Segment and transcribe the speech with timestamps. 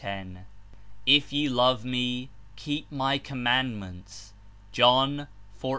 [0.03, 0.45] 38
[1.05, 4.33] "If ye love me, keep my commandments:'
[4.71, 5.27] (John,
[5.59, 5.67] 14.15.)